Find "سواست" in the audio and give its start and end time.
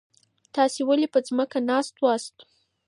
1.97-2.35